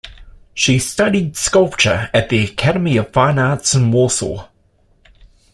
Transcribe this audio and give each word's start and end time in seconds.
She 0.55 0.79
studied 0.79 1.37
sculpture 1.37 2.09
at 2.11 2.29
the 2.29 2.43
Academy 2.43 2.97
of 2.97 3.13
Fine 3.13 3.37
Arts 3.37 3.75
in 3.75 3.91
Warsaw. 3.91 4.49